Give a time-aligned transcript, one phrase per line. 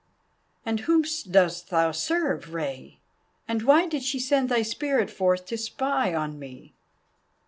[0.65, 3.01] "And whom dost thou serve, Rei?
[3.47, 6.73] And why did she send thy spirit forth to spy on me?"